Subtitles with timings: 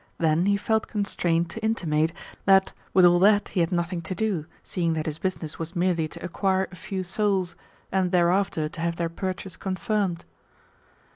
[0.17, 2.11] Then he felt constrained to intimate
[2.45, 6.07] that with all that he had nothing to do, seeing that his business was merely
[6.07, 7.55] to acquire a few souls,
[7.91, 10.25] and thereafter to have their purchase confirmed.